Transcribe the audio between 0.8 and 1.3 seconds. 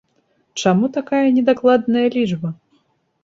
такая